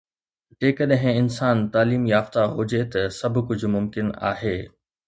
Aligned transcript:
جيڪڏهن 0.63 1.19
انسان 1.19 1.61
تعليم 1.77 2.09
يافته 2.13 2.49
هجي 2.57 2.83
ته 2.97 3.07
سڀ 3.21 3.43
ڪجهه 3.53 3.75
ممڪن 3.79 4.15
آهي 4.35 4.61